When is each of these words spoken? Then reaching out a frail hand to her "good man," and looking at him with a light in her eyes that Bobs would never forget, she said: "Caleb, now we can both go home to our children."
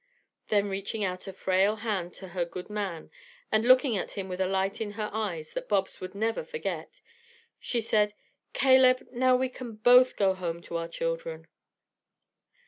Then 0.47 0.67
reaching 0.67 1.03
out 1.03 1.27
a 1.27 1.31
frail 1.33 1.75
hand 1.75 2.11
to 2.15 2.29
her 2.29 2.43
"good 2.43 2.71
man," 2.71 3.11
and 3.51 3.63
looking 3.67 3.95
at 3.95 4.13
him 4.13 4.27
with 4.29 4.41
a 4.41 4.47
light 4.47 4.81
in 4.81 4.93
her 4.93 5.11
eyes 5.13 5.53
that 5.53 5.69
Bobs 5.69 6.01
would 6.01 6.15
never 6.15 6.43
forget, 6.43 7.01
she 7.59 7.81
said: 7.81 8.15
"Caleb, 8.51 9.07
now 9.11 9.35
we 9.35 9.47
can 9.47 9.73
both 9.75 10.15
go 10.17 10.33
home 10.33 10.59
to 10.63 10.77
our 10.77 10.87
children." 10.87 11.45